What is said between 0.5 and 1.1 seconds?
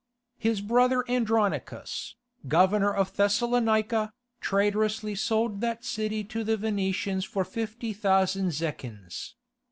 brother